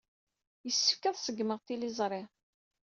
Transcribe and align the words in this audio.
Yessefk 0.65 1.03
ad 1.05 1.13
d-ṣeggmeɣ 1.15 1.59
tiliẓri. 1.61 2.21